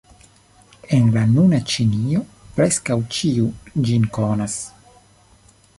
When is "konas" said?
4.19-4.59